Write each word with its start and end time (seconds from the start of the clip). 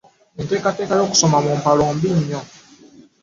Entekateka 0.41 0.93
y'okusoma 0.99 1.37
mu 1.45 1.51
mpalo 1.59 1.83
mbi 1.95 2.09
nnyo. 2.17 2.41